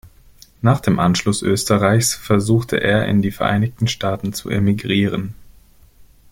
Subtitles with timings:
[0.63, 5.35] Nach dem Anschluss Österreichs versuchte er in die Vereinigten Staaten zu emigrieren.